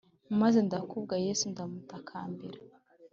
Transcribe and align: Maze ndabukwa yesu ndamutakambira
Maze 0.41 0.57
ndabukwa 0.65 1.15
yesu 1.25 1.43
ndamutakambira 1.51 2.59